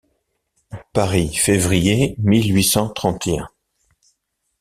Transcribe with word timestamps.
Paris, 0.93 1.35
février 1.35 2.15
mille 2.17 2.55
huit 2.55 2.63
cent 2.63 2.89
trente 2.89 3.27
et 3.27 3.37
un. 3.37 3.47